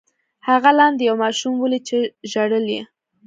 هغه 0.49 0.69
لاندې 0.79 1.01
یو 1.09 1.15
ماشوم 1.23 1.53
ولید 1.57 1.83
چې 1.89 1.97
ژړل 2.31 2.65
یې. 2.75 2.83